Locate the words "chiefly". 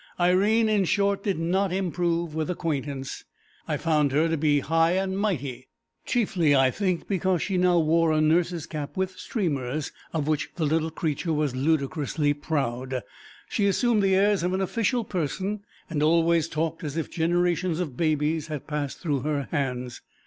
6.07-6.55